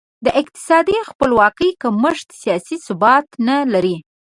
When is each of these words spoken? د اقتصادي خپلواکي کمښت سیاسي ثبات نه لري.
د 0.25 0.27
اقتصادي 0.41 0.97
خپلواکي 1.09 1.69
کمښت 1.81 2.27
سیاسي 2.41 2.75
ثبات 2.85 3.25
نه 3.47 3.57
لري. 3.73 3.97